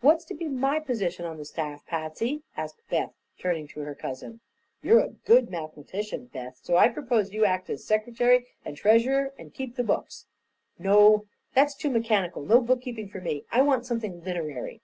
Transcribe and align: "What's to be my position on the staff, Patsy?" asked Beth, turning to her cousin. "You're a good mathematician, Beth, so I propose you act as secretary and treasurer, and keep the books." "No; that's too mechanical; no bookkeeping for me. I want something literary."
"What's 0.00 0.24
to 0.24 0.34
be 0.34 0.48
my 0.48 0.80
position 0.80 1.26
on 1.26 1.36
the 1.36 1.44
staff, 1.44 1.84
Patsy?" 1.84 2.42
asked 2.56 2.80
Beth, 2.88 3.12
turning 3.38 3.68
to 3.68 3.80
her 3.80 3.94
cousin. 3.94 4.40
"You're 4.80 5.00
a 5.00 5.10
good 5.10 5.50
mathematician, 5.50 6.30
Beth, 6.32 6.58
so 6.62 6.78
I 6.78 6.88
propose 6.88 7.34
you 7.34 7.44
act 7.44 7.68
as 7.68 7.84
secretary 7.84 8.46
and 8.64 8.78
treasurer, 8.78 9.34
and 9.38 9.52
keep 9.52 9.76
the 9.76 9.84
books." 9.84 10.24
"No; 10.78 11.26
that's 11.52 11.74
too 11.76 11.90
mechanical; 11.90 12.42
no 12.42 12.62
bookkeeping 12.62 13.10
for 13.10 13.20
me. 13.20 13.44
I 13.52 13.60
want 13.60 13.84
something 13.84 14.24
literary." 14.24 14.80